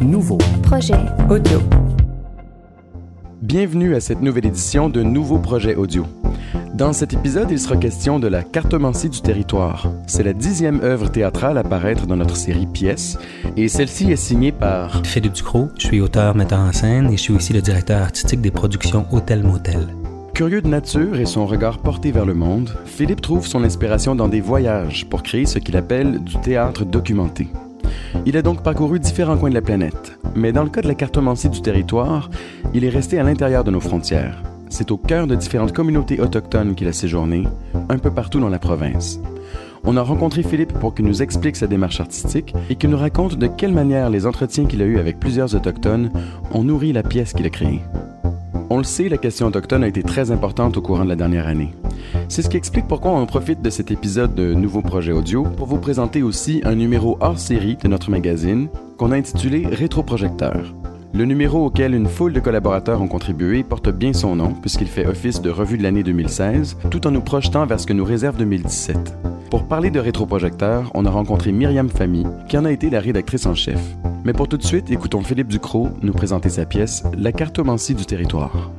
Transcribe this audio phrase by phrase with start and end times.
[0.00, 0.94] Nouveau Projet
[1.28, 1.60] audio.
[3.42, 6.06] Bienvenue à cette nouvelle édition de Nouveau Projet Audio.
[6.74, 9.92] Dans cet épisode, il sera question de la cartomancie du territoire.
[10.06, 13.18] C'est la dixième œuvre théâtrale à paraître dans notre série Pièces,
[13.56, 17.22] et celle-ci est signée par Philippe Ducrot, je suis auteur, metteur en scène et je
[17.22, 19.88] suis aussi le directeur artistique des productions Hôtel Motel.
[20.34, 24.28] Curieux de nature et son regard porté vers le monde, Philippe trouve son inspiration dans
[24.28, 27.48] des voyages pour créer ce qu'il appelle du théâtre documenté.
[28.24, 30.94] Il a donc parcouru différents coins de la planète, mais dans le cas de la
[30.94, 32.30] cartomancie du territoire,
[32.72, 34.42] il est resté à l'intérieur de nos frontières.
[34.70, 37.46] C'est au cœur de différentes communautés autochtones qu'il a séjourné,
[37.90, 39.20] un peu partout dans la province.
[39.84, 43.36] On a rencontré Philippe pour qu'il nous explique sa démarche artistique et qu'il nous raconte
[43.36, 46.10] de quelle manière les entretiens qu'il a eus avec plusieurs autochtones
[46.52, 47.82] ont nourri la pièce qu'il a créée.
[48.72, 51.46] On le sait, la question autochtone a été très importante au courant de la dernière
[51.46, 51.74] année.
[52.28, 55.66] C'est ce qui explique pourquoi on profite de cet épisode de Nouveau Projet Audio pour
[55.66, 60.74] vous présenter aussi un numéro hors série de notre magazine qu'on a intitulé Rétroprojecteur.
[61.12, 65.06] Le numéro auquel une foule de collaborateurs ont contribué porte bien son nom puisqu'il fait
[65.06, 68.38] office de revue de l'année 2016 tout en nous projetant vers ce que nous réserve
[68.38, 69.18] 2017.
[69.50, 73.44] Pour parler de rétroprojecteur, on a rencontré Myriam Famy, qui en a été la rédactrice
[73.44, 73.98] en chef.
[74.24, 78.06] Mais pour tout de suite, écoutons Philippe Ducrot nous présenter sa pièce La cartomancie du
[78.06, 78.70] territoire.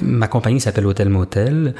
[0.00, 1.74] Ma compagnie s'appelle Hôtel Motel.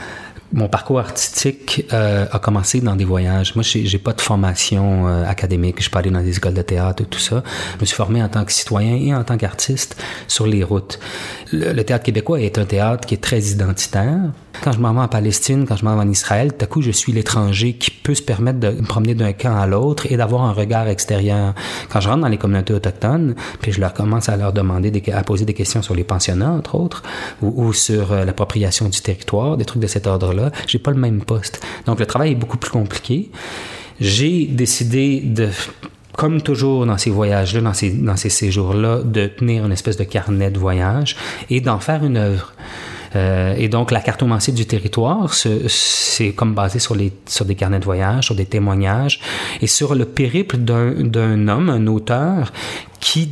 [0.55, 3.57] Mon parcours artistique euh, a commencé dans des voyages.
[3.57, 5.79] Moi, j'ai, pas de formation euh, académique.
[5.79, 7.43] Je suis pas allé dans des écoles de théâtre et tout ça.
[7.75, 11.01] Je me suis formé en tant que citoyen et en tant qu'artiste sur les routes.
[11.53, 14.31] Le, le théâtre québécois est un théâtre qui est très identitaire.
[14.63, 16.81] Quand je m'en vais en Palestine, quand je m'en vais en Israël, tout à coup,
[16.81, 20.17] je suis l'étranger qui peut se permettre de me promener d'un camp à l'autre et
[20.17, 21.55] d'avoir un regard extérieur.
[21.91, 25.13] Quand je rentre dans les communautés autochtones, puis je leur commence à leur demander, des,
[25.13, 27.03] à poser des questions sur les pensionnats, entre autres,
[27.43, 30.99] ou, ou sur euh, l'appropriation du territoire, des trucs de cet ordre-là, j'ai pas le
[30.99, 31.65] même poste.
[31.87, 33.31] Donc, le travail est beaucoup plus compliqué.
[34.01, 35.49] J'ai décidé de
[36.17, 40.05] comme toujours dans ces voyages-là, dans ces, dans ces séjours-là, de tenir une espèce de
[40.05, 41.17] carnet de voyage
[41.51, 42.53] et d'en faire une œuvre.
[43.17, 47.55] Euh, et donc, la cartomancie du territoire, ce- c'est comme basé sur, les, sur des
[47.55, 49.21] carnets de voyage, sur des témoignages
[49.61, 52.53] et sur le périple d'un homme, un auteur,
[53.01, 53.31] qui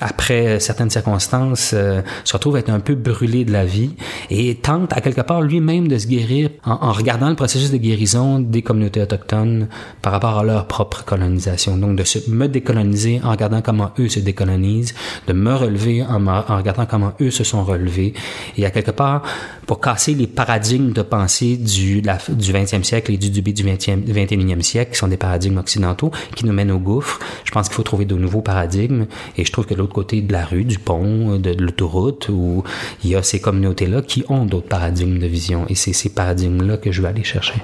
[0.00, 3.90] après certaines circonstances, euh, se retrouve être un peu brûlé de la vie
[4.30, 8.38] et tente à quelque part lui-même de se guérir en, regardant le processus de guérison
[8.38, 9.68] des communautés autochtones
[10.00, 11.76] par rapport à leur propre colonisation.
[11.76, 14.94] Donc de se, me décoloniser en regardant comment eux se décolonisent,
[15.26, 16.18] de me relever en,
[16.56, 18.14] regardant comment eux se sont relevés
[18.56, 19.22] et à quelque part
[19.66, 24.04] pour casser les paradigmes de pensée du, du 20e siècle et du début du 20e,
[24.04, 27.18] 21e siècle qui sont des paradigmes occidentaux qui nous mènent au gouffre.
[27.44, 29.06] Je pense qu'il faut trouver de nouveaux paradigmes
[29.36, 32.28] et je trouve que de l'autre côté de la rue, du pont, de, de l'autoroute,
[32.28, 32.64] où
[33.04, 36.76] il y a ces communautés-là qui ont d'autres paradigmes de vision et c'est ces paradigmes-là
[36.76, 37.62] que je vais aller chercher.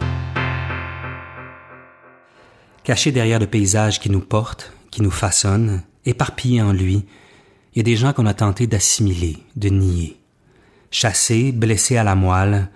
[2.84, 7.04] Caché derrière le paysage qui nous porte, qui nous façonne, éparpillé en lui,
[7.74, 10.16] il y a des gens qu'on a tenté d'assimiler, de nier.
[10.90, 12.70] Chassés, blessés à la moelle,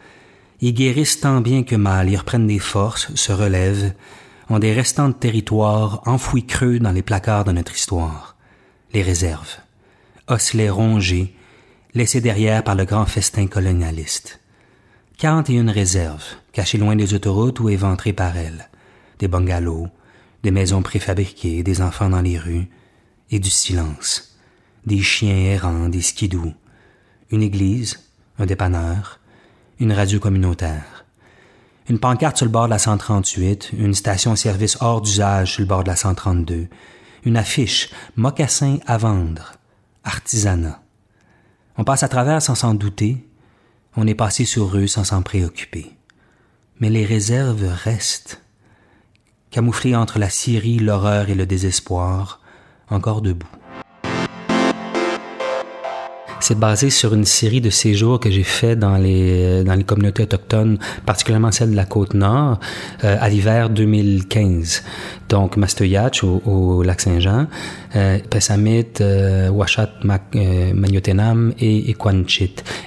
[0.61, 3.95] ils guérissent tant bien que mal, ils reprennent des forces, se relèvent,
[4.51, 8.32] ont des restants de territoire enfouis creux dans les placards de notre histoire.
[8.93, 9.57] Les réserves.
[10.29, 11.35] Osselets rongés,
[11.95, 14.41] laissés derrière par le grand festin colonialiste.
[15.17, 18.69] 41 réserves, cachées loin des autoroutes ou éventrées par elles.
[19.19, 19.89] Des bungalows,
[20.43, 22.69] des maisons préfabriquées, des enfants dans les rues,
[23.31, 24.37] et du silence.
[24.85, 26.53] Des chiens errants, des skidous.
[27.31, 29.21] Une église, un dépanneur,
[29.81, 31.07] une radio communautaire.
[31.89, 35.83] Une pancarte sur le bord de la 138, une station-service hors d'usage sur le bord
[35.83, 36.69] de la 132,
[37.25, 39.53] une affiche, mocassin à vendre,
[40.05, 40.83] artisanat.
[41.77, 43.27] On passe à travers sans s'en douter,
[43.97, 45.93] on est passé sur eux sans s'en préoccuper.
[46.81, 48.43] Mais les réserves restent,
[49.51, 52.41] camouflées entre la scierie, l'horreur et le désespoir,
[52.89, 53.47] encore debout.
[56.43, 61.53] C'est basé sur une série de séjours que j'ai fait dans les communautés autochtones, particulièrement
[61.53, 62.59] celle de la côte nord,
[63.05, 64.83] euh, à l'hiver 2015.
[65.33, 67.47] Donc Mastoyatch au, lac Saint-Jean,
[67.97, 71.97] euh, Pessamit, euh, Ouachat, euh, Magnotenam et, et.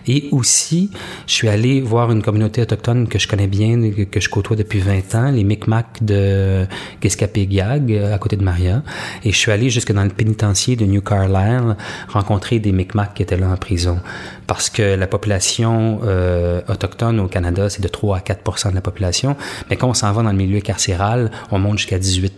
[0.07, 0.91] Et aussi,
[1.25, 4.77] je suis allé voir une communauté autochtone que je connais bien, que, je côtoie depuis
[4.77, 6.67] 20 ans, les Micmacs de
[7.01, 8.83] Geskapégiag, à côté de Maria.
[9.23, 11.75] Et je suis allé jusque dans le pénitencier de New Carlisle
[12.09, 13.99] rencontrer des Micmacs qui étaient là en prison.
[14.47, 18.81] Parce que la population euh, autochtone au Canada, c'est de 3 à 4% de la
[18.81, 19.35] population.
[19.69, 22.34] Mais quand on s'en va dans le milieu carcéral, on monte jusqu'à 18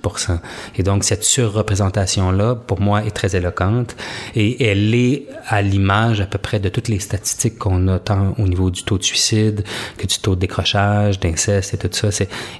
[0.75, 3.95] Et donc, cette surreprésentation-là, pour moi, est très éloquente
[4.36, 8.36] et elle est à l'image à peu près de toutes les statistiques qu'on a, tant
[8.38, 9.63] au niveau du taux de suicide
[9.98, 12.09] que du taux de décrochage, d'inceste et tout ça.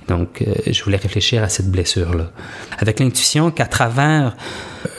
[0.08, 2.32] Donc, euh, je voulais réfléchir à cette blessure-là.
[2.80, 4.36] Avec l'intuition qu'à travers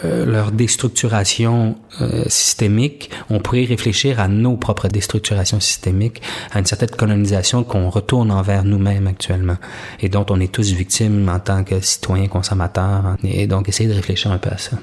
[0.05, 6.23] euh, leur déstructuration euh, systémique, on pourrait réfléchir à nos propres déstructurations systémiques,
[6.53, 9.57] à une certaine colonisation qu'on retourne envers nous-mêmes actuellement
[10.01, 13.17] et dont on est tous victimes en tant que citoyens consommateurs.
[13.25, 14.79] Et donc, essayer de réfléchir un peu à ça.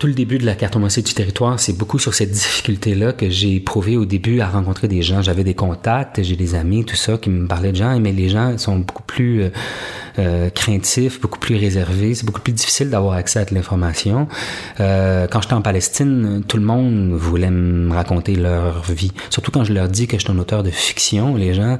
[0.00, 3.56] Tout le début de la cartomancie du territoire, c'est beaucoup sur cette difficulté-là que j'ai
[3.56, 5.20] éprouvé au début à rencontrer des gens.
[5.20, 8.30] J'avais des contacts, j'ai des amis, tout ça, qui me parlaient de gens, mais les
[8.30, 9.50] gens sont beaucoup plus euh,
[10.18, 12.14] euh, craintif, beaucoup plus réservé.
[12.14, 14.26] C'est beaucoup plus difficile d'avoir accès à l'information.
[14.80, 19.12] Euh, quand j'étais en Palestine, tout le monde voulait me raconter leur vie.
[19.30, 21.78] Surtout quand je leur dis que je suis un auteur de fiction, les gens,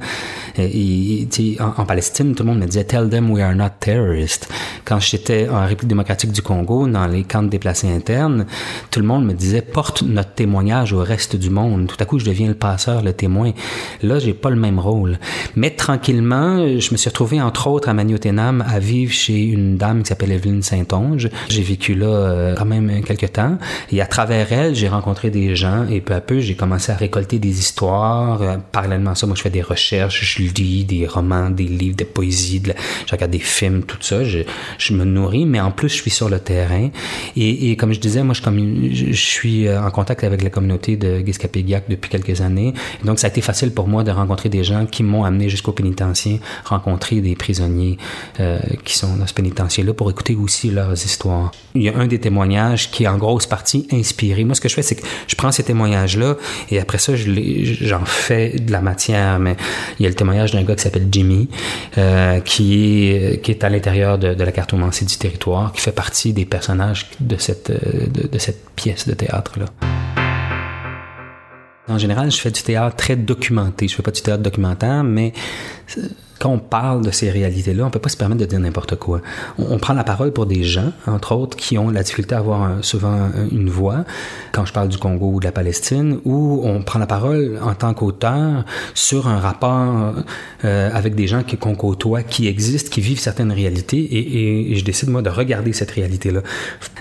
[0.59, 1.25] euh,
[1.59, 4.47] en, en, Palestine, tout le monde me disait Tell them we are not terrorists.
[4.85, 8.10] Quand j'étais en République démocratique du Congo, dans les camps de déplacés internes,
[8.89, 11.87] tout le monde me disait porte notre témoignage au reste du monde.
[11.87, 13.51] Tout à coup, je deviens le passeur, le témoin.
[14.01, 15.19] Là, j'ai pas le même rôle.
[15.55, 20.03] Mais tranquillement, je me suis retrouvé entre autres à Manioté à vivre chez une dame
[20.03, 21.29] qui s'appelle Evelyne Saint-Onge.
[21.49, 23.57] J'ai vécu là euh, quand même quelques temps.
[23.91, 26.95] Et à travers elle, j'ai rencontré des gens et peu à peu, j'ai commencé à
[26.95, 28.41] récolter des histoires.
[28.41, 31.95] Euh, parallèlement à ça, moi, je fais des recherches, je lis des romans, des livres,
[31.95, 32.73] des poésies, de
[33.05, 34.23] je regarde des films, tout ça.
[34.23, 34.43] Je,
[34.91, 36.89] me nourris, mais en plus, je suis sur le terrain.
[37.37, 40.97] Et, et comme je disais, moi, je, je, suis euh, en contact avec la communauté
[40.97, 42.73] de Guiscapéguiac depuis quelques années.
[43.03, 45.71] Donc, ça a été facile pour moi de rencontrer des gens qui m'ont amené jusqu'au
[45.71, 47.97] pénitencier, rencontrer des prisonniers,
[48.39, 51.51] euh, qui sont dans ce pénitencier-là pour écouter aussi leurs histoires.
[51.75, 54.43] Il y a un des témoignages qui est en grosse partie inspiré.
[54.43, 56.35] Moi, ce que je fais, c'est que je prends ces témoignages-là
[56.69, 59.39] et après ça, j'en fais de la matière.
[59.39, 59.55] Mais
[59.99, 61.47] il y a le témoignage d'un gars qui s'appelle Jimmy,
[61.97, 65.91] euh, qui, est, qui est à l'intérieur de, de la cartomancie du territoire, qui fait
[65.91, 69.65] partie des personnages de cette, de, cette pièce de théâtre-là.
[71.91, 73.87] En général, je fais du théâtre très documenté.
[73.87, 75.33] Je fais pas du théâtre documentaire, mais
[76.41, 79.21] quand on parle de ces réalités-là, on peut pas se permettre de dire n'importe quoi.
[79.59, 82.83] On, prend la parole pour des gens, entre autres, qui ont la difficulté à avoir
[82.83, 84.05] souvent une voix.
[84.51, 87.75] Quand je parle du Congo ou de la Palestine, ou on prend la parole en
[87.75, 88.65] tant qu'auteur
[88.95, 90.15] sur un rapport
[90.65, 94.83] euh, avec des gens qu'on côtoie, qui existent, qui vivent certaines réalités, et, et, je
[94.83, 96.41] décide moi de regarder cette réalité-là.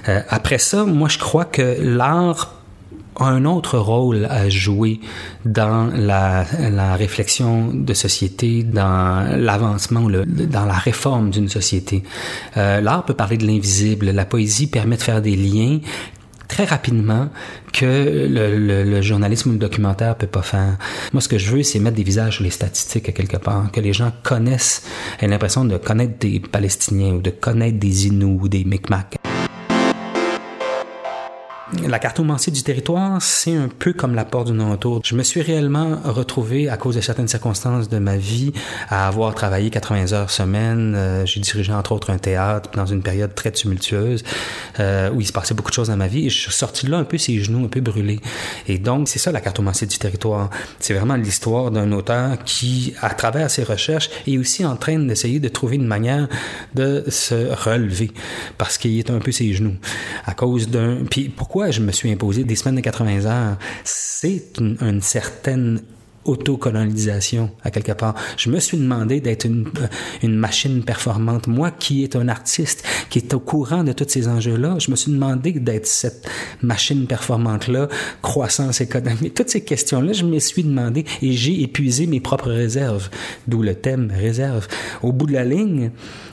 [0.08, 2.59] Euh, après ça, moi je crois que l'art
[3.20, 5.00] un autre rôle à jouer
[5.44, 6.44] dans la,
[6.94, 12.02] réflexion de société, dans l'avancement, dans la réforme d'une société.
[12.56, 15.80] Euh, L'art peut parler de l'invisible, la poésie permet de faire des liens
[16.50, 17.28] très rapidement
[17.72, 20.76] que le, journalisme ou le documentaire peut pas faire.
[21.12, 23.70] Moi, ce que je veux, c'est mettre des visages sur les statistiques à quelque part,
[23.70, 24.82] que les gens connaissent,
[25.20, 29.19] aient l'impression de connaître des Palestiniens ou de connaître des Inuits ou des Micmacs.
[31.86, 35.02] La cartomancie du territoire, c'est un peu comme la porte du non-retour.
[35.04, 38.52] Je me suis réellement retrouvé, à cause de certaines circonstances de ma vie,
[38.88, 40.94] à avoir travaillé 80 heures semaine.
[40.96, 44.24] Euh, j'ai dirigé entre autres un théâtre dans une période très tumultueuse
[44.80, 46.86] euh, où il se passait beaucoup de choses dans ma vie et je suis sorti
[46.86, 48.20] de là un peu ses genoux un peu brûlés.
[48.66, 50.50] Et donc, c'est ça la cartomancie du territoire.
[50.80, 55.38] C'est vraiment l'histoire d'un auteur qui, à travers ses recherches, est aussi en train d'essayer
[55.38, 56.26] de trouver une manière
[56.74, 58.10] de se relever
[58.58, 59.76] parce qu'il est un peu ses genoux.
[60.26, 61.04] À cause d'un...
[61.08, 65.82] Puis pourquoi je me suis imposé des semaines de 80 heures, c'est une, certaine
[66.24, 68.14] autocolonisation à quelque part.
[68.36, 69.86] Je me suis demandé d'être une, euh,
[70.22, 71.46] une, machine performante.
[71.46, 74.96] Moi qui est un artiste, qui est au courant de tous ces enjeux-là, je me
[74.96, 76.28] suis demandé d'être cette
[76.62, 77.88] machine performante-là,
[78.22, 83.08] croissance économique, toutes ces questions-là, je me suis demandé et j'ai épuisé mes propres réserves,
[83.46, 84.68] d'où le thème réserve.
[85.02, 85.90] Au bout de la ligne,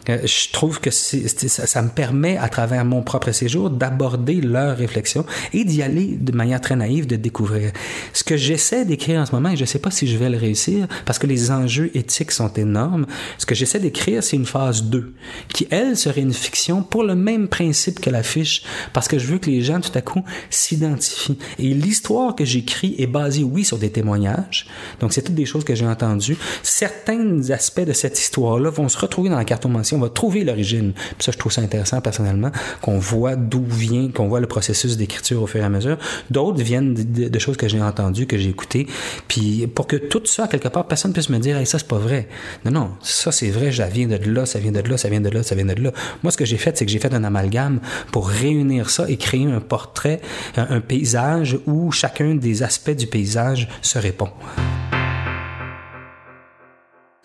[0.09, 5.25] euh, je trouve que ça, me permet, à travers mon propre séjour, d'aborder leur réflexion
[5.53, 7.71] et d'y aller de manière très naïve, de découvrir.
[8.13, 10.38] Ce que j'essaie d'écrire en ce moment, et je sais pas si je vais le
[10.38, 13.05] réussir, parce que les enjeux éthiques sont énormes,
[13.38, 15.13] ce que j'essaie d'écrire, c'est une phase 2,
[15.53, 19.38] qui, elle, serait une fiction pour le même principe que l'affiche, parce que je veux
[19.38, 21.38] que les gens, tout à coup, s'identifient.
[21.60, 24.67] Et l'histoire que j'écris est basée, oui, sur des témoignages,
[25.00, 26.38] donc c'est toutes des choses que j'ai entendues.
[26.63, 30.93] Certains aspects de cette histoire-là vont se retrouver dans la cartomancie on va trouver l'origine.
[31.19, 35.43] ça, je trouve ça intéressant personnellement, qu'on voit d'où vient, qu'on voit le processus d'écriture
[35.43, 35.98] au fur et à mesure.
[36.31, 38.88] D'autres viennent de, choses que j'ai entendues, que j'ai écoutées.
[39.27, 41.97] Puis pour que tout ça, quelque part, personne puisse me dire, hey, ça, c'est pas
[41.97, 42.27] vrai.
[42.65, 45.21] Non, non, ça, c'est vrai, ça vient de là, ça vient de là, ça vient
[45.21, 45.91] de là, ça vient de là.
[46.24, 47.79] Moi, ce que j'ai fait, c'est que j'ai fait un amalgame
[48.12, 50.21] pour réunir ça et créer un portrait,
[50.55, 54.29] un paysage où chacun des aspects du paysage se répond.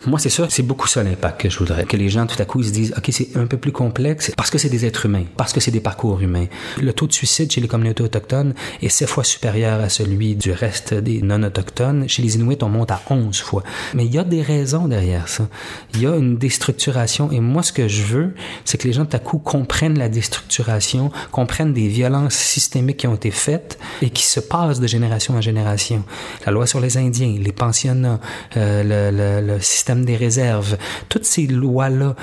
[0.05, 1.85] Moi, c'est sûr, c'est beaucoup ça l'impact que je voudrais.
[1.85, 4.33] Que les gens, tout à coup, ils se disent, OK, c'est un peu plus complexe
[4.35, 6.47] parce que c'est des êtres humains, parce que c'est des parcours humains.
[6.81, 10.51] Le taux de suicide chez les communautés autochtones est sept fois supérieur à celui du
[10.51, 12.09] reste des non-autochtones.
[12.09, 13.63] Chez les Inuits, on monte à 11 fois.
[13.93, 15.47] Mais il y a des raisons derrière ça.
[15.93, 17.31] Il y a une déstructuration.
[17.31, 18.33] Et moi, ce que je veux,
[18.65, 23.07] c'est que les gens, tout à coup, comprennent la déstructuration, comprennent des violences systémiques qui
[23.07, 26.03] ont été faites et qui se passent de génération en génération.
[26.45, 28.19] La loi sur les Indiens, les pensionnats,
[28.57, 30.77] euh, le, le système des réserves,
[31.09, 32.15] toutes ces lois-là.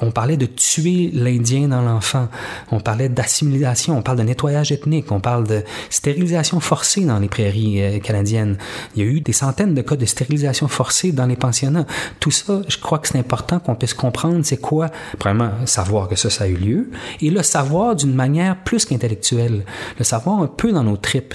[0.00, 2.28] On parlait de tuer l'Indien dans l'enfant,
[2.70, 7.28] on parlait d'assimilation, on parle de nettoyage ethnique, on parle de stérilisation forcée dans les
[7.28, 8.58] prairies euh, canadiennes.
[8.96, 11.86] Il y a eu des centaines de cas de stérilisation forcée dans les pensionnats.
[12.20, 16.16] Tout ça, je crois que c'est important qu'on puisse comprendre c'est quoi, premièrement, savoir que
[16.16, 19.64] ça, ça a eu lieu, et le savoir d'une manière plus qu'intellectuelle,
[19.98, 21.34] le savoir un peu dans nos tripes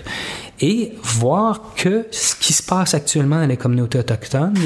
[0.62, 4.58] et voir que ce qui se passe actuellement dans les communautés autochtones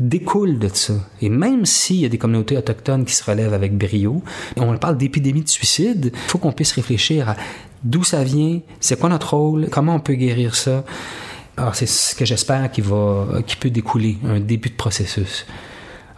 [0.00, 0.94] découle de ça.
[1.20, 4.22] Et même s'il y a des communautés autochtones qui se relèvent avec brio,
[4.56, 7.36] on parle d'épidémie de suicide, il faut qu'on puisse réfléchir à
[7.82, 10.84] d'où ça vient, c'est quoi notre rôle, comment on peut guérir ça.
[11.56, 15.46] Alors c'est ce que j'espère qui va, qui peut découler, un début de processus.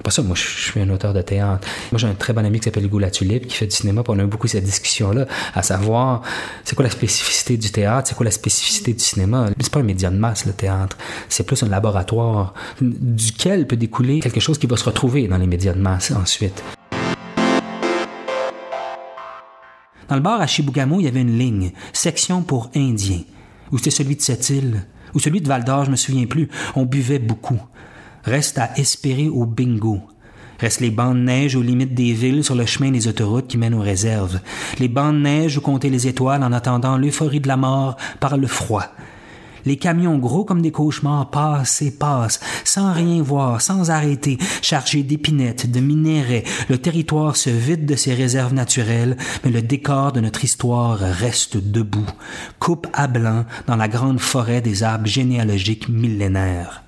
[0.01, 1.69] Après ça, moi, je suis un auteur de théâtre.
[1.93, 4.19] Moi, j'ai un très bon ami qui s'appelle Hugo Latulippe, qui fait du cinéma, on
[4.19, 6.23] a eu beaucoup cette discussion-là, à savoir,
[6.65, 9.49] c'est quoi la spécificité du théâtre, c'est quoi la spécificité du cinéma?
[9.61, 10.97] C'est pas un média de masse, le théâtre.
[11.29, 15.47] C'est plus un laboratoire duquel peut découler quelque chose qui va se retrouver dans les
[15.47, 16.63] médias de masse ensuite.
[20.09, 23.21] Dans le bar à Chibougamau, il y avait une ligne, section pour Indiens.
[23.71, 26.49] Ou c'était celui de cette île, ou celui de Val d'Or, je me souviens plus.
[26.75, 27.61] On buvait beaucoup.
[28.25, 30.01] Reste à espérer au bingo.
[30.59, 33.57] Reste les bancs de neige aux limites des villes sur le chemin des autoroutes qui
[33.57, 34.41] mènent aux réserves.
[34.79, 38.37] Les bancs de neige où compter les étoiles en attendant l'euphorie de la mort par
[38.37, 38.85] le froid.
[39.65, 45.03] Les camions gros comme des cauchemars passent et passent, sans rien voir, sans arrêter, chargés
[45.03, 46.45] d'épinettes, de minéraux.
[46.69, 51.57] Le territoire se vide de ses réserves naturelles, mais le décor de notre histoire reste
[51.57, 52.09] debout,
[52.59, 56.83] coupe à blanc dans la grande forêt des arbres généalogiques millénaires.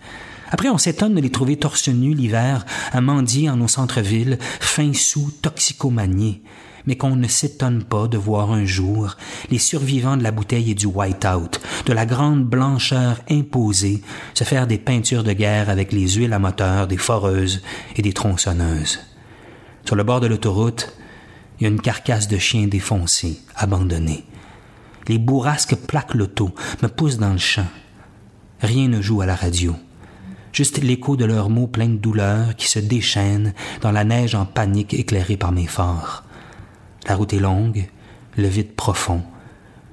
[0.52, 4.92] Après, on s'étonne de les trouver torse nus l'hiver, à mendier en nos centres-villes, fins
[4.92, 6.42] sous toxicomanie
[6.86, 9.16] mais qu'on ne s'étonne pas de voir un jour
[9.50, 14.02] les survivants de la bouteille et du white-out, de la grande blancheur imposée,
[14.34, 17.62] se faire des peintures de guerre avec les huiles à moteur des foreuses
[17.96, 19.00] et des tronçonneuses.
[19.84, 20.92] Sur le bord de l'autoroute,
[21.58, 24.24] il y a une carcasse de chien défoncé, abandonnée.
[25.08, 27.66] Les bourrasques plaquent l'auto, me poussent dans le champ.
[28.60, 29.76] Rien ne joue à la radio
[30.52, 34.44] juste l'écho de leurs mots pleins de douleur qui se déchaînent dans la neige en
[34.44, 36.24] panique éclairée par mes phares.
[37.08, 37.88] La route est longue,
[38.36, 39.22] le vide profond.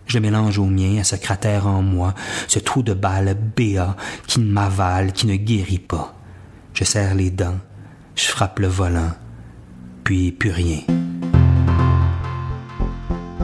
[0.05, 2.13] Je mélange au mien, à ce cratère en moi,
[2.47, 3.95] ce trou de balle béat
[4.27, 6.15] qui ne m'avale, qui ne guérit pas.
[6.73, 7.59] Je serre les dents,
[8.15, 9.11] je frappe le volant,
[10.03, 10.79] puis plus rien.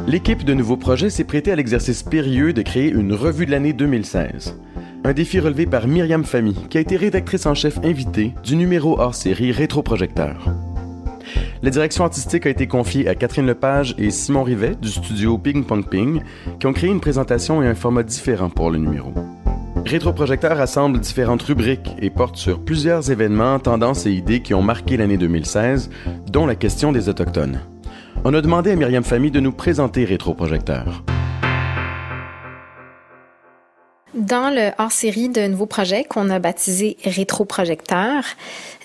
[0.07, 3.73] L'équipe de Nouveaux Projets s'est prêtée à l'exercice périlleux de créer une revue de l'année
[3.73, 4.55] 2016.
[5.05, 8.99] Un défi relevé par Myriam Famy, qui a été rédactrice en chef invitée du numéro
[8.99, 10.49] hors série Rétroprojecteur.
[11.61, 15.63] La direction artistique a été confiée à Catherine Lepage et Simon Rivet du studio Ping
[15.63, 16.23] Pong Ping,
[16.59, 19.13] qui ont créé une présentation et un format différent pour le numéro.
[19.85, 24.97] Rétroprojecteur rassemble différentes rubriques et porte sur plusieurs événements, tendances et idées qui ont marqué
[24.97, 25.91] l'année 2016,
[26.31, 27.59] dont la question des Autochtones.
[28.23, 31.03] On a demandé à Myriam Famy de nous présenter Rétroprojecteur.
[34.15, 38.23] Dans le hors-série de nouveaux projets qu'on a baptisé Rétroprojecteur,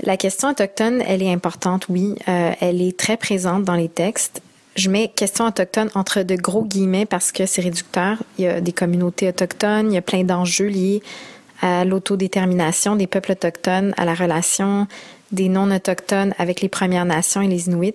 [0.02, 2.16] la question autochtone, elle est importante, oui.
[2.26, 4.42] Euh, elle est très présente dans les textes.
[4.74, 8.16] Je mets question autochtone entre de gros guillemets parce que c'est réducteur.
[8.38, 11.00] Il y a des communautés autochtones, il y a plein d'enjeux liés
[11.62, 14.88] à l'autodétermination des peuples autochtones, à la relation
[15.30, 17.94] des non-autochtones avec les Premières Nations et les Inuits.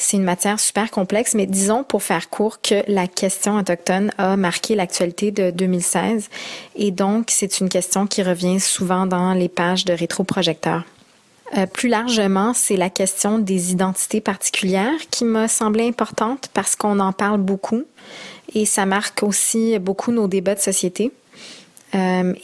[0.00, 4.36] C'est une matière super complexe, mais disons pour faire court que la question autochtone a
[4.36, 6.28] marqué l'actualité de 2016
[6.76, 10.84] et donc c'est une question qui revient souvent dans les pages de rétroprojecteurs.
[11.56, 17.00] Euh, plus largement, c'est la question des identités particulières qui m'a semblé importante parce qu'on
[17.00, 17.82] en parle beaucoup
[18.54, 21.10] et ça marque aussi beaucoup nos débats de société.
[21.94, 22.34] Euh,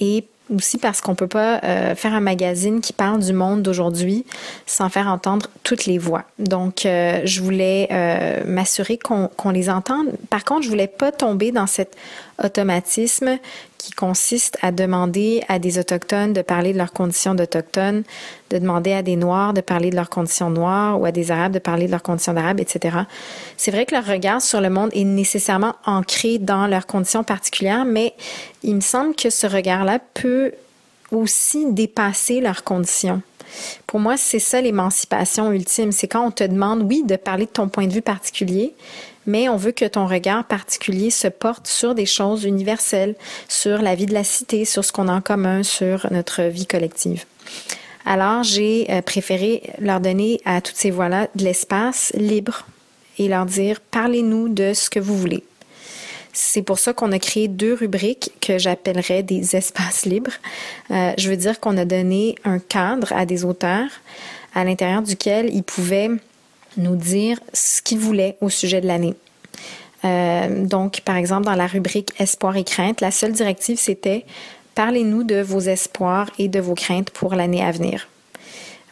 [0.53, 4.25] aussi parce qu'on peut pas euh, faire un magazine qui parle du monde d'aujourd'hui
[4.67, 6.25] sans faire entendre toutes les voix.
[6.39, 10.09] Donc, euh, je voulais euh, m'assurer qu'on les entende.
[10.31, 11.97] Par contre, je voulais pas tomber dans cet
[12.43, 13.39] automatisme
[13.79, 18.03] qui consiste à demander à des autochtones de parler de leurs conditions d'autochtones,
[18.51, 21.53] de demander à des noirs de parler de leurs conditions noires ou à des arabes
[21.53, 22.97] de parler de leurs conditions d'arabes, etc.
[23.57, 27.85] C'est vrai que leur regard sur le monde est nécessairement ancré dans leurs conditions particulières,
[27.85, 28.15] mais
[28.63, 30.53] il me semble que ce regard-là peut
[31.11, 33.23] aussi dépasser leurs conditions.
[33.87, 35.93] Pour moi, c'est ça l'émancipation ultime.
[35.93, 38.75] C'est quand on te demande, oui, de parler de ton point de vue particulier,
[39.27, 43.15] mais on veut que ton regard particulier se porte sur des choses universelles,
[43.49, 46.67] sur la vie de la cité, sur ce qu'on a en commun, sur notre vie
[46.67, 47.25] collective.
[48.05, 52.67] Alors, j'ai euh, préféré leur donner à toutes ces voix-là de l'espace libre
[53.19, 55.45] et leur dire, parlez-nous de ce que vous voulez.
[56.33, 60.33] C'est pour ça qu'on a créé deux rubriques que j'appellerais des espaces libres.
[60.91, 63.89] Euh, je veux dire qu'on a donné un cadre à des auteurs
[64.55, 66.11] à l'intérieur duquel ils pouvaient
[66.77, 69.15] nous dire ce qu'ils voulaient au sujet de l'année.
[70.05, 74.25] Euh, donc, par exemple, dans la rubrique Espoir et crainte, la seule directive, c'était
[74.75, 78.09] Parlez-nous de vos espoirs et de vos craintes pour l'année à venir.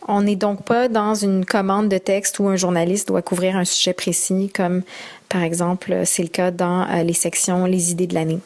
[0.08, 3.64] On n'est donc pas dans une commande de texte où un journaliste doit couvrir un
[3.64, 4.82] sujet précis, comme
[5.28, 8.38] par exemple c'est le cas dans euh, les sections Les idées de l'année.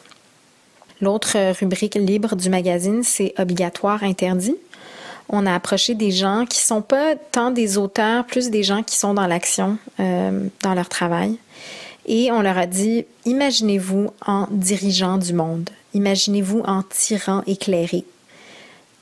[0.99, 4.55] L'autre rubrique libre du magazine, c'est obligatoire interdit.
[5.29, 8.95] On a approché des gens qui sont pas tant des auteurs, plus des gens qui
[8.97, 11.37] sont dans l'action, euh, dans leur travail.
[12.05, 18.05] Et on leur a dit, imaginez-vous en dirigeant du monde, imaginez-vous en tyran éclairé.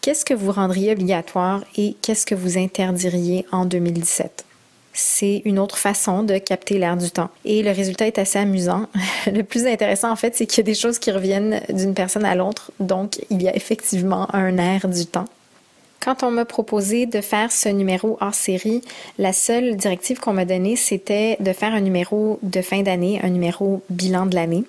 [0.01, 4.45] Qu'est-ce que vous rendriez obligatoire et qu'est-ce que vous interdiriez en 2017?
[4.95, 7.29] c'est une autre façon de capter l'air du temps.
[7.43, 8.87] Et le résultat est assez amusant.
[9.27, 12.25] Le plus intéressant, en fait, c'est qu'il y a des choses qui reviennent d'une personne
[12.25, 12.71] à l'autre.
[12.79, 15.25] Donc, il y a effectivement un air du temps.
[16.05, 18.83] Quand on m'a proposé de faire ce numéro hors série,
[19.17, 23.29] la seule directive qu'on m'a donnée, c'était de faire un numéro de fin d'année, un
[23.29, 24.65] numéro bilan de l'année.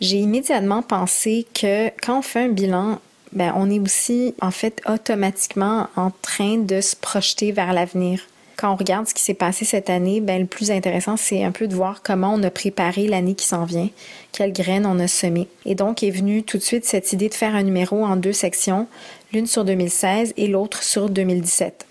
[0.00, 3.00] J'ai immédiatement pensé que quand on fait un bilan,
[3.32, 8.20] ben, on est aussi en fait automatiquement en train de se projeter vers l'avenir.
[8.56, 11.52] Quand on regarde ce qui s'est passé cette année, ben, le plus intéressant, c'est un
[11.52, 13.90] peu de voir comment on a préparé l'année qui s'en vient,
[14.32, 15.48] quelles graines on a semées.
[15.66, 18.32] Et donc est venue tout de suite cette idée de faire un numéro en deux
[18.32, 18.86] sections,
[19.32, 21.86] l'une sur 2016 et l'autre sur 2017.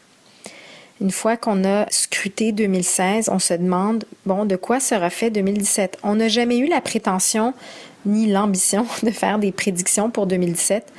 [1.01, 5.99] Une fois qu'on a scruté 2016, on se demande, bon, de quoi sera fait 2017?
[6.03, 7.53] On n'a jamais eu la prétention
[8.05, 10.91] ni l'ambition de faire des prédictions pour 2017.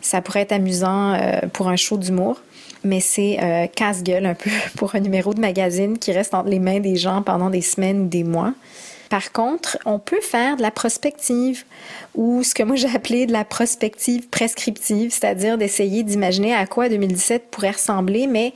[0.00, 2.40] Ça pourrait être amusant euh, pour un show d'humour,
[2.86, 6.58] mais c'est euh, casse-gueule un peu pour un numéro de magazine qui reste entre les
[6.58, 8.52] mains des gens pendant des semaines ou des mois.
[9.08, 11.64] Par contre, on peut faire de la prospective
[12.14, 16.88] ou ce que moi j'ai appelé de la prospective prescriptive, c'est-à-dire d'essayer d'imaginer à quoi
[16.88, 18.52] 2017 pourrait ressembler, mais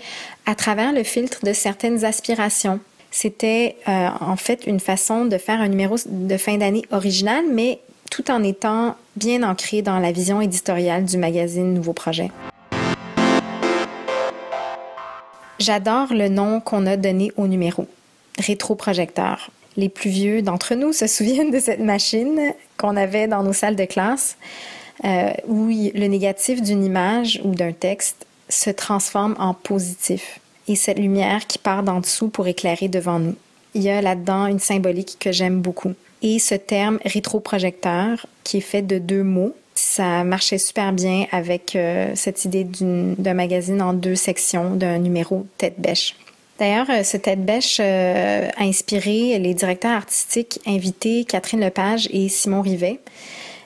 [0.46, 2.80] à travers le filtre de certaines aspirations.
[3.10, 7.80] C'était euh, en fait une façon de faire un numéro de fin d'année original, mais
[8.10, 12.30] tout en étant bien ancré dans la vision éditoriale du magazine Nouveau Projet.
[15.60, 17.86] J'adore le nom qu'on a donné au numéro,
[18.38, 19.50] rétroprojecteur.
[19.76, 23.76] Les plus vieux d'entre nous se souviennent de cette machine qu'on avait dans nos salles
[23.76, 24.38] de classe
[25.04, 30.98] euh, où le négatif d'une image ou d'un texte se transforme en positif et cette
[30.98, 33.36] lumière qui part d'en dessous pour éclairer devant nous.
[33.74, 35.92] Il y a là-dedans une symbolique que j'aime beaucoup.
[36.22, 41.74] Et ce terme rétroprojecteur, qui est fait de deux mots, ça marchait super bien avec
[41.74, 46.16] euh, cette idée d'un magazine en deux sections, d'un numéro tête bêche.
[46.58, 52.28] D'ailleurs, euh, ce tête bêche euh, a inspiré les directeurs artistiques invités Catherine Lepage et
[52.28, 53.00] Simon Rivet.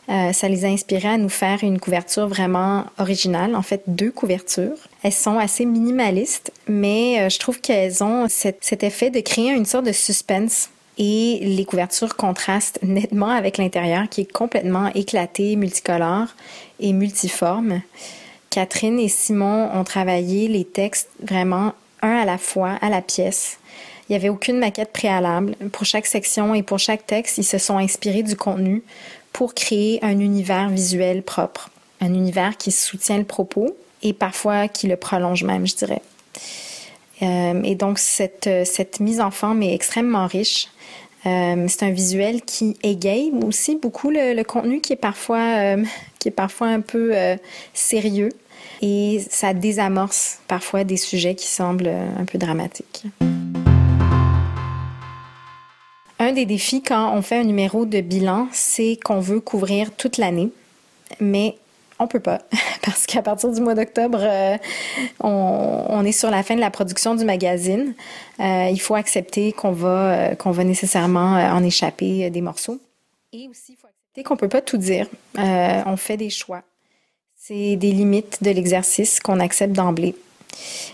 [0.08, 4.78] ça les a inspirés à nous faire une couverture vraiment originale, en fait deux couvertures.
[5.02, 9.86] Elles sont assez minimalistes, mais je trouve qu'elles ont cet effet de créer une sorte
[9.86, 16.28] de suspense et les couvertures contrastent nettement avec l'intérieur qui est complètement éclaté, multicolore
[16.80, 17.82] et multiforme.
[18.50, 23.58] Catherine et Simon ont travaillé les textes vraiment un à la fois, à la pièce.
[24.08, 25.56] Il n'y avait aucune maquette préalable.
[25.72, 28.84] Pour chaque section et pour chaque texte, ils se sont inspirés du contenu
[29.32, 31.70] pour créer un univers visuel propre.
[32.00, 36.02] Un univers qui soutient le propos et parfois qui le prolonge même, je dirais.
[37.24, 40.68] Euh, et donc, cette, cette mise en forme est extrêmement riche.
[41.26, 45.84] Euh, c'est un visuel qui égaye aussi beaucoup le, contenu qui est parfois, euh,
[46.18, 47.36] qui est parfois un peu euh,
[47.72, 48.28] sérieux
[48.82, 53.04] et ça désamorce parfois des sujets qui semblent un peu dramatiques.
[56.18, 60.18] Un des défis quand on fait un numéro de bilan, c'est qu'on veut couvrir toute
[60.18, 60.50] l'année,
[61.20, 61.56] mais
[61.98, 62.40] on peut pas
[62.82, 64.56] parce qu'à partir du mois d'octobre, euh,
[65.20, 67.94] on, est sur la fin de la production du magazine.
[68.40, 72.78] Euh, il faut accepter qu'on va euh, qu'on va nécessairement en échapper des morceaux.
[73.32, 75.06] Et aussi, il faut accepter qu'on peut pas tout dire.
[75.36, 76.62] on fait des choix.
[77.36, 80.14] C'est des limites de l'exercice qu'on accepte d'emblée.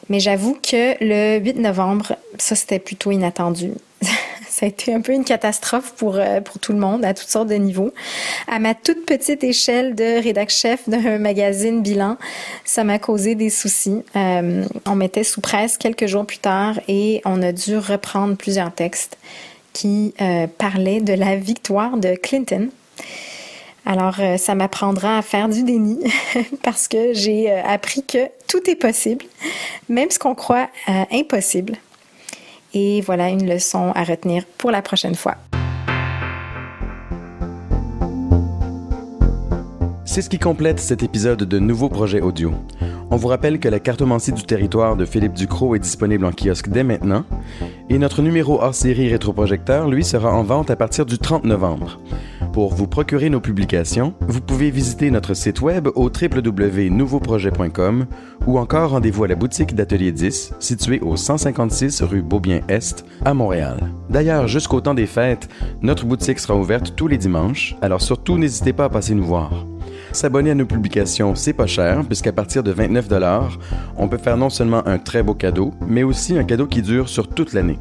[0.09, 3.73] Mais j'avoue que le 8 novembre, ça c'était plutôt inattendu.
[4.51, 7.29] Ça a été un peu une catastrophe pour, euh, pour tout le monde, à toutes
[7.29, 7.93] sortes de niveaux.
[8.49, 12.17] À ma toute petite échelle de rédac chef d'un magazine bilan,
[12.65, 14.03] ça m'a causé des soucis.
[14.17, 18.75] Euh, on mettait sous presse quelques jours plus tard et on a dû reprendre plusieurs
[18.75, 19.19] textes
[19.73, 22.71] qui euh, parlaient de la victoire de Clinton.
[23.87, 25.99] Alors, ça m'apprendra à faire du déni
[26.63, 29.25] parce que j'ai appris que tout est possible,
[29.89, 30.69] même ce qu'on croit
[31.11, 31.79] impossible.
[32.75, 35.37] Et voilà une leçon à retenir pour la prochaine fois.
[40.11, 42.53] C'est ce qui complète cet épisode de Nouveau Projet Audio.
[43.13, 46.69] On vous rappelle que la cartomancie du territoire de Philippe Ducrot est disponible en kiosque
[46.69, 47.25] dès maintenant,
[47.89, 52.01] et notre numéro hors série rétroprojecteur, lui, sera en vente à partir du 30 novembre.
[52.53, 58.07] Pour vous procurer nos publications, vous pouvez visiter notre site web au www.nouveauprojet.com
[58.49, 63.93] ou encore rendez-vous à la boutique d'Atelier 10, située au 156 rue Beaubien-Est, à Montréal.
[64.09, 65.49] D'ailleurs, jusqu'au temps des fêtes,
[65.83, 69.67] notre boutique sera ouverte tous les dimanches, alors surtout n'hésitez pas à passer nous voir.
[70.13, 73.09] S'abonner à nos publications, c'est pas cher, puisqu'à partir de 29
[73.97, 77.09] on peut faire non seulement un très beau cadeau, mais aussi un cadeau qui dure
[77.09, 77.79] sur toute l'année.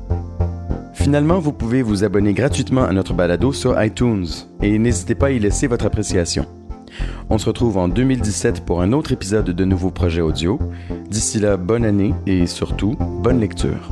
[0.93, 4.27] Finalement, vous pouvez vous abonner gratuitement à notre balado sur iTunes
[4.61, 6.45] et n'hésitez pas à y laisser votre appréciation.
[7.29, 10.59] On se retrouve en 2017 pour un autre épisode de Nouveaux Projets Audio.
[11.09, 13.89] D'ici là, bonne année et surtout, bonne lecture.